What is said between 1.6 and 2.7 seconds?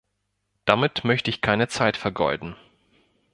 Zeit vergeuden.